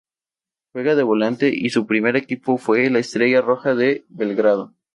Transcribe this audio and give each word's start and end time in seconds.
Juega 0.73 0.95
de 0.95 1.03
volante 1.03 1.51
y 1.53 1.69
su 1.69 1.85
primer 1.85 2.15
equipo 2.15 2.57
fue 2.57 2.89
la 2.89 2.97
Estrella 2.97 3.39
Roja 3.39 3.75
de 3.75 4.03
Belgrado. 4.09 4.73